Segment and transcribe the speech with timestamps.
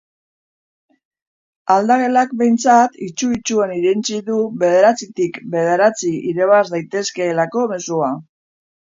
[1.73, 8.09] Aldagelak behintzat, itsu-itsuan irentsi du bederatzitik bederatzi irabaz daitezkeelako mezua.